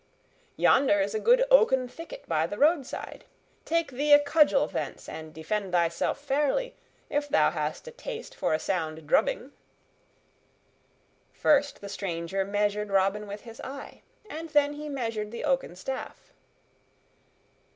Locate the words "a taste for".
7.87-8.51